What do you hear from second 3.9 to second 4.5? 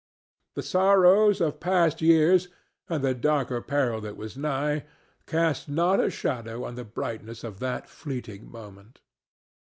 that was